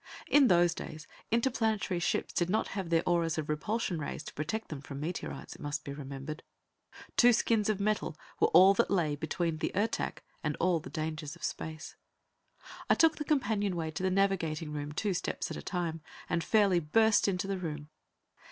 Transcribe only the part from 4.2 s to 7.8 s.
to protect them from meteorites, it must be remembered. Two skins of